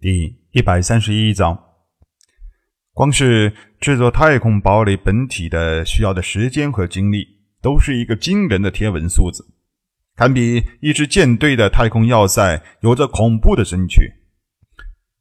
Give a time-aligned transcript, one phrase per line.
[0.00, 1.58] 第一百三十一章，
[2.92, 7.26] 光是制作太空堡垒本体的需要的时间和精力，
[7.60, 9.44] 都是一个惊人的天文数字，
[10.14, 14.08] 堪比一支舰队的太空要塞，有着恐怖的身躯。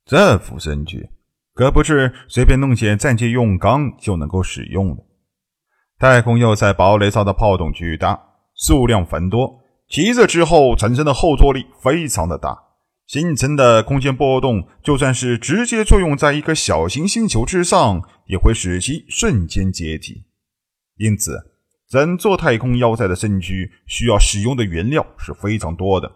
[0.06, 1.10] 这副身躯
[1.56, 5.04] 可不是随便弄些战舰用钢就能够使用的。
[5.98, 8.22] 太空要塞堡垒上的炮筒巨大，
[8.54, 12.66] 数量繁多，提着之后产生的后坐力非常的大。
[13.08, 20.26] 形成的空间波动，就算是直接作用在一个小型星球之上，也会使其瞬间解体。
[20.98, 21.40] 因此，
[21.88, 26.12] 整座太空要塞的身躯需要使用的原料是非常多的，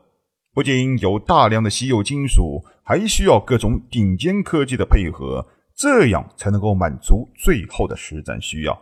[0.53, 8.77] 不仅有大量的稀有金属，还需要各种顶尖科技的配合，这样才能够满足最后的实战需要。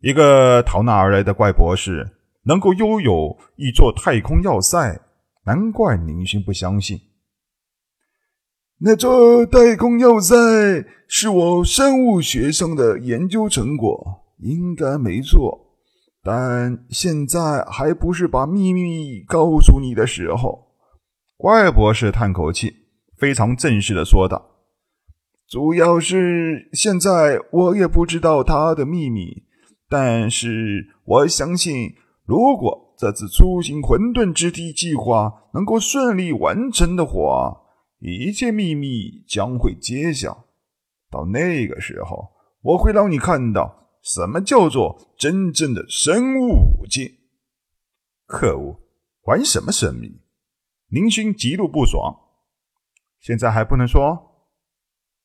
[0.00, 2.08] 一个逃难而来的怪博士，
[2.44, 5.00] 能够拥有一座太空要塞。
[5.44, 7.00] 难怪宁勋不相信，
[8.78, 10.34] 那座太空要塞
[11.08, 15.58] 是我生物学上的研究成果，应该没错。
[16.22, 20.68] 但现在还不是把秘密告诉你的时候。
[21.36, 22.72] 怪博士叹口气，
[23.18, 24.40] 非常正式的说道
[25.50, 29.42] ：“主要是现在我也不知道他的秘密，
[29.88, 31.92] 但是我相信，
[32.24, 37.62] 如果……”这次出行混沌之地计划能够顺利完成的话，
[37.98, 40.44] 一切秘密将会揭晓。
[41.10, 47.18] 到那个时候，我会让你看到什么叫做真正的生物武器。
[48.26, 48.78] 可恶，
[49.22, 50.20] 玩什么神秘？
[50.86, 52.16] 林勋极度不爽。
[53.18, 54.46] 现在还不能说，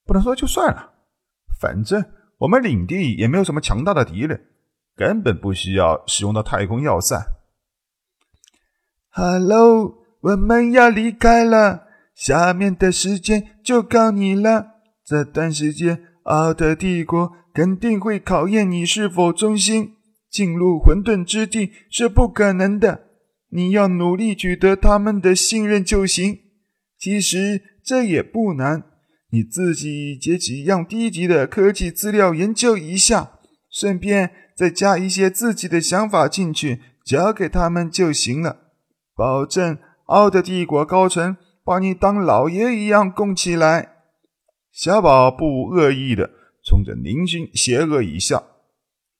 [0.03, 0.93] 不能说就算了。
[1.59, 2.03] 反正
[2.39, 4.47] 我们领地也没有什么强大的敌人，
[4.97, 7.15] 根本不需要使用到太空要塞。
[9.11, 11.83] Hello，我们要离开了，
[12.15, 14.65] 下面的时间就靠你了。
[15.05, 19.93] 这段时间，奥特帝国肯定会考验你是否忠心。
[20.29, 23.05] 进入混沌之地是不可能的，
[23.49, 26.39] 你要努力取得他们的信任就行。
[26.99, 28.83] 其实这也不难，
[29.31, 33.39] 你自己截几样低级的科技资料研究一下，
[33.71, 38.57] 顺便再加一些自己的想法进去，交给他们就行了。
[39.15, 43.93] 保证奥特帝国高层把你当老爷一样供起来。
[44.71, 46.31] 小宝不无恶意的
[46.65, 48.43] 冲着宁勋邪恶一笑，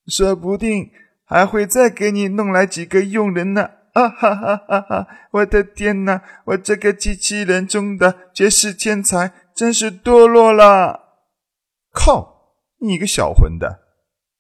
[0.08, 0.90] 说不定
[1.24, 3.70] 还会再给你弄来几个佣人呢！
[3.94, 5.08] 啊哈哈哈哈！
[5.32, 11.00] 我的天哪，我这个机器人中的绝世天才真是堕落了！
[11.92, 13.80] 靠，你个小混蛋！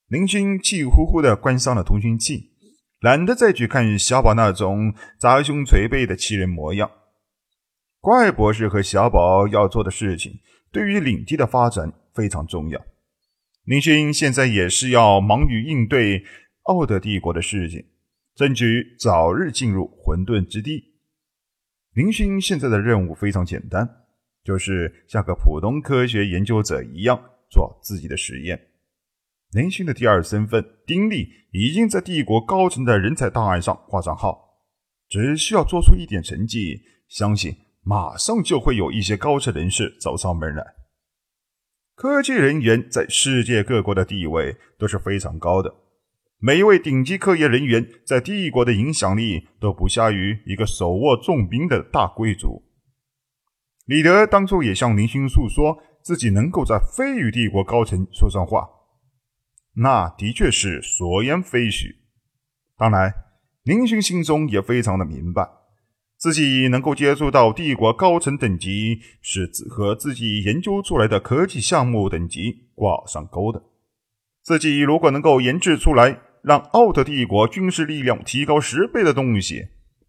[0.07, 2.51] 林勋气呼呼的关上了通讯器。
[2.99, 6.89] 懒得再去看小宝那种砸胸捶背的气人模样。
[7.99, 10.39] 怪博士和小宝要做的事情，
[10.71, 12.83] 对于领地的发展非常重要。
[13.65, 16.23] 林勋现在也是要忙于应对
[16.63, 17.85] 奥德帝国的事情，
[18.33, 20.95] 争取早日进入混沌之地。
[21.93, 23.87] 林勋现在的任务非常简单，
[24.43, 28.59] 就是像个普通科学研究者一样做自己的实验。
[29.51, 34.59] 林勋的第二身份丁力已经在帝国高层的人才档案上挂上号，
[35.07, 40.63] 只需要做出一点成绩，相信马上就会有一些高层人士走上门来。
[41.95, 45.73] 科技人员在世界各国的地位都是非常高的，
[46.39, 52.63] 每一位顶级科研人员在帝国的影响力都不下于一个手握重兵的大贵族。
[53.85, 58.67] 李德当初也向林勋诉说自己能够在飞羽帝国高层说上话。
[59.79, 61.97] 那的确是所言非虚。
[62.77, 63.13] 当然，
[63.63, 65.47] 林勋心中也非常的明白，
[66.17, 73.61] 自己能够接触到帝国高层等级，是和自己研究出来的科技项目等级挂上钩的。
[74.41, 79.67] 自己如果能够研制出来，让奥特帝国军事力量提高十倍的东西，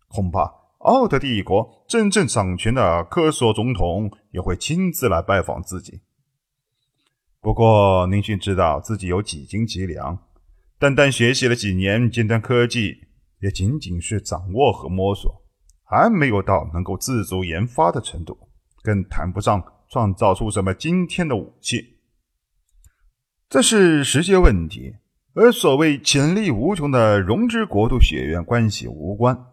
[0.09, 6.01] 恐怕奥特帝国真正掌权的科索总统也会亲自来拜访自己。
[7.49, 10.19] 不过，宁勋知道自己有几斤几两，
[10.79, 12.95] 单单学习了几年尖端科技，
[13.41, 15.35] 也仅仅是掌握和摸索，
[15.83, 18.37] 还没有到能够自主研发的程度，
[18.83, 21.97] 更谈不上创造出什么今天的武器。
[23.49, 24.97] 这是时间问题，
[25.33, 29.47] 而所谓潜力无穷的融之国度学院关系无关。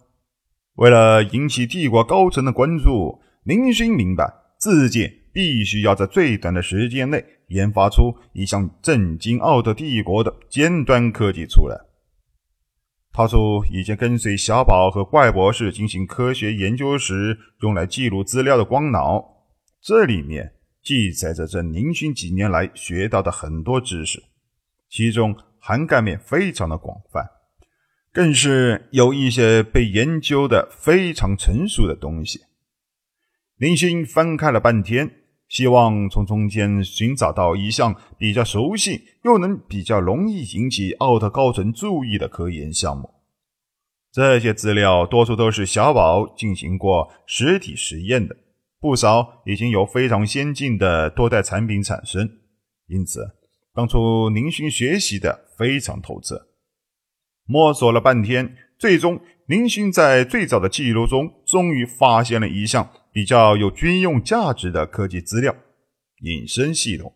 [0.74, 5.22] 为了引起帝国高层的关注，宁勋明白自己。
[5.36, 11.78] 必须要在最短的时间内研发出一项震惊奥特帝国的尖端科技出来。
[13.12, 19.22] 他说以前跟随小宝和怪博士进行科学研究时用来记录资料的光脑，
[19.82, 24.24] 这里面记载着这宁勋几年来学到的很多知识，
[24.90, 27.30] 其中涵盖面非常的广泛，
[28.14, 32.40] 更是有一些被研究的非常成熟的东西。
[33.58, 35.24] 林勋翻看了半天。
[35.56, 43.10] 希望从中间寻找到一项比较熟悉又能比较容易引起奥特高层注意的科研项目。
[44.12, 48.36] 这些资料多数都是小宝进行过实体实验的，
[48.82, 52.30] 不少已经有非常先进的多代产品产生，
[52.88, 53.26] 因此
[53.74, 56.50] 当初宁勋学习的非常透彻。
[57.46, 62.90] 摸索了半天，最终林勋在最早的记录中终于发现了一项。
[63.16, 65.56] 比较有军用价值的科技资料，
[66.20, 67.14] 隐身系统。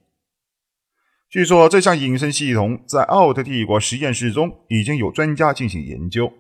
[1.30, 6.32] 据说这项隐身系统在奥特帝国实验室中已经有专家进行研究，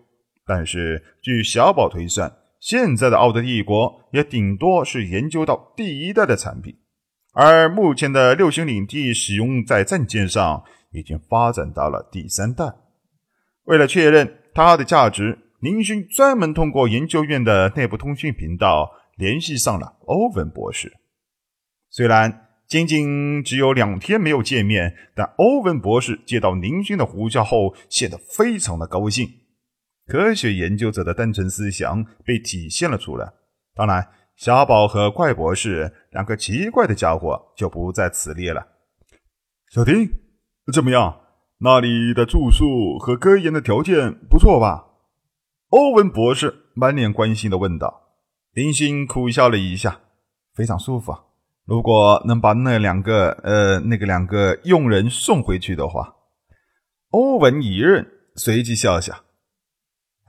[0.45, 6.73] 但是据小宝推算，现在的奥特帝国也顶多是研究到第一代的产品，
[7.33, 10.63] 而目前的六星领地使用在战舰上
[10.93, 12.63] 已经发展到了第三代。
[13.65, 18.95] 为了确认它的价值，宁勋专门通过研究院的内部通讯频道。
[19.19, 20.93] 联系上了欧文博士，
[21.89, 29.27] 虽然仅仅只有两天没有见面，但欧文博士接到宁勋的呼叫后，显得非常的高兴。
[30.07, 33.29] 科学研究者的单纯思想被体现了出来。
[33.75, 34.07] 当然，
[34.37, 38.65] 小宝和怪博士两个奇怪的家伙就不在此列了。
[39.69, 40.09] 小丁，
[40.71, 41.19] 怎么样？
[41.57, 44.88] 那里的住宿和科研的条件不错吧？
[45.69, 48.01] 欧文博士满脸关心的问道。
[48.53, 50.01] 林星苦笑了一下，
[50.55, 51.15] 非常舒服。
[51.65, 56.15] 如果能把那两个呃那个两个佣人送回去的话，
[57.11, 58.03] 欧文一愣，
[58.35, 59.13] 随即笑笑。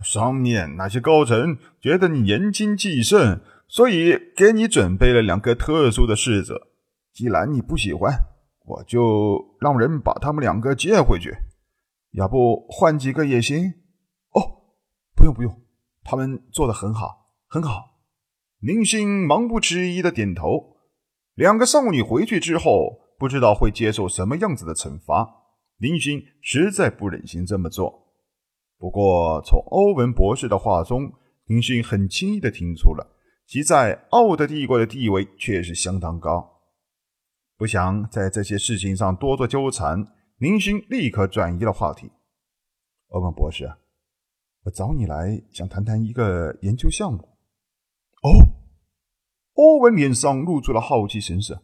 [0.03, 6.69] 上面那些高层觉得你年轻气盛，所以给你准备了两个特殊的侍者。
[7.15, 8.13] 既然你不喜欢，
[8.67, 11.35] 我就让人把他们两个接回去。
[12.13, 13.73] 要不换几个也行。
[15.20, 15.61] 不用不用，
[16.02, 18.00] 他们做的很好，很好。
[18.61, 20.78] 林星忙不迟疑的点头。
[21.34, 25.28] 两个少女回去之后，不知道会接受什么样子的惩罚。
[25.76, 28.14] 林星实在不忍心这么做。
[28.78, 31.12] 不过，从欧文博士的话中，
[31.44, 36.62] 林星很轻易的听出了其在奥德帝国的地位确实相当高。
[37.58, 40.06] 不想在这些事情上多做纠缠，
[40.38, 42.11] 林星立刻转移了话题。
[43.08, 43.70] 欧文博士，
[44.65, 47.19] 我找你来想谈谈一个研究项目。
[48.23, 48.29] 哦，
[49.55, 51.62] 欧文脸上露出了好奇神色。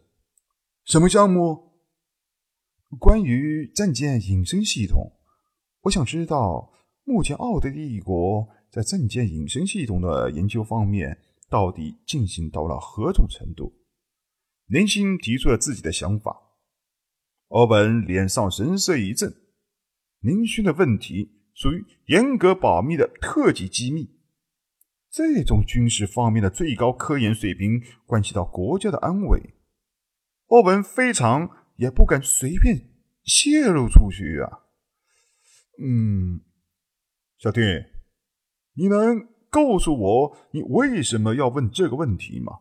[0.83, 1.73] 什么项目？
[2.99, 5.11] 关于战舰隐身系统。
[5.81, 6.73] 我想知道，
[7.03, 11.19] 目前奥德帝国在战舰隐身系统的研究方面
[11.49, 13.73] 到底进行到了何种程度？
[14.65, 16.35] 林星提出了自己的想法。
[17.49, 19.33] 欧文脸上神色一震。
[20.19, 24.15] 林勋的问题属于严格保密的特级机密。
[25.09, 29.55] 这种军事方面的最高科研水平，关系到国家的安危，
[30.45, 32.87] 欧文非常也不敢随便
[33.23, 34.59] 泄露出去啊。
[35.81, 36.41] 嗯，
[37.39, 37.61] 小弟，
[38.75, 42.51] 你能告诉我你为什么要问这个问题吗？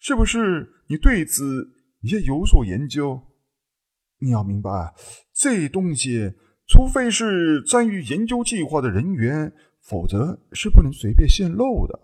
[0.00, 1.70] 是不是你对此
[2.00, 3.22] 也有所研究？
[4.18, 4.94] 你要明白，
[5.32, 6.34] 这东西，
[6.68, 9.52] 除非是参与研究计划的人员。
[9.80, 11.98] 否则是不能随便泄露的。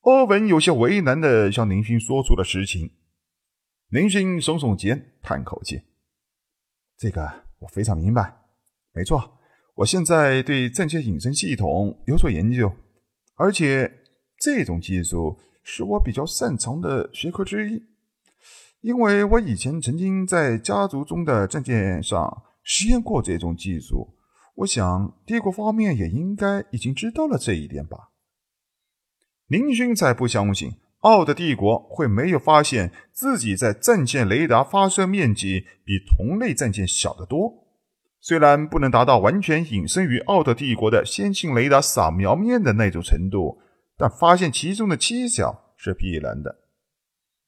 [0.00, 2.90] 欧文有些为难的向林勋说出了实情。
[3.88, 5.80] 林勋耸耸肩，叹口气
[6.98, 7.22] ：“这个
[7.60, 8.42] 我非常明白。
[8.92, 9.38] 没错，
[9.76, 12.70] 我现在对战舰隐身系统有所研究，
[13.36, 13.90] 而且
[14.38, 17.82] 这种技术是我比较擅长的学科之一，
[18.82, 24.14] 因为我以前曾经在家族中的战舰上实验过这种技术。”
[24.56, 28.10] 我想，帝国方面也应该已经知道了这一点吧。
[29.46, 37.66] 林勋才不相信奥德帝国会没有发现自己在战舰雷达发射面积比同类战舰小得多。
[38.18, 43.58] 虽然不能达到完全隐身于奥德帝国的先进雷达扫描面的那种程度，
[43.96, 46.62] 但发现其中的蹊跷是必然的。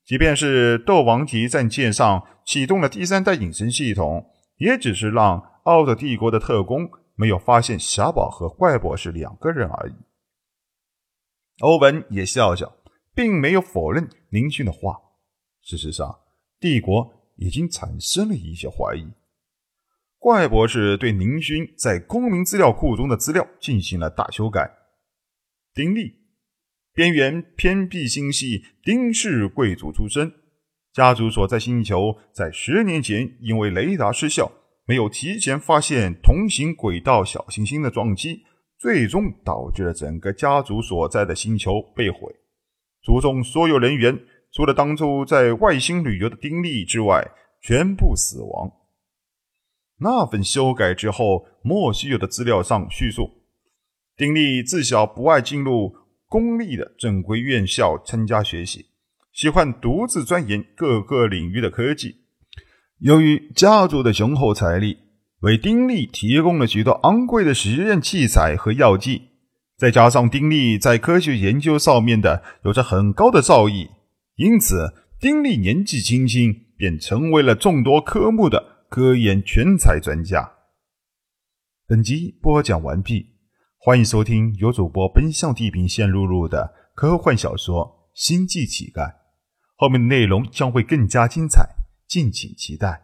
[0.05, 4.25] 即便是斗王级战舰上启动了第三代隐身系统，
[4.59, 5.59] 也只是让。
[5.65, 9.95] 奥德帝国的特工没有发现小宝和怪博士两个人而已。
[11.59, 12.75] 欧文也笑笑，
[13.15, 14.99] 并没有否认林勋的话。
[15.61, 16.21] 事实上，
[16.59, 19.13] 帝国已经产生了一些怀疑。
[20.19, 24.73] 怪博士对林勋在公民资料库中的资料进行了大修改。
[25.75, 26.15] 丁力
[26.95, 30.33] 边缘偏僻星系丁氏贵族出身，
[30.93, 34.51] 家族所在星球在十年前因为雷达失效，
[34.87, 38.43] 没有提前发现同行轨道小行星的撞击，
[38.79, 42.19] 最终导致了整个家族所在的星球被毁。
[43.03, 44.19] 族中所有人员，
[44.53, 47.27] 除了当初在外星旅游的丁力之外，
[47.61, 48.73] 全部死亡。
[50.01, 53.31] 那份修改之后莫须有的资料上叙述，
[54.17, 55.95] 丁力自小不爱进入
[56.27, 58.87] 公立的正规院校参加学习，
[59.39, 62.17] 喜欢独自钻研各个领域的科技。
[62.99, 64.99] 由于家族的雄厚财力，
[65.43, 69.29] 为丁力提供了许多昂贵的实验器材和药剂，
[69.77, 73.91] 再加上丁力在科学研究上面的有着很高的造诣，
[74.35, 78.79] 因此丁力年纪轻轻便成为了众多科目的。
[78.89, 80.51] 科研全才专家。
[81.87, 83.27] 本集播讲完毕，
[83.77, 89.03] 欢迎收听由主播奔向地平线录入的科幻小说《星际乞丐》，
[89.81, 91.65] 后面的内容将会更加精彩，
[92.09, 93.01] 敬请期待。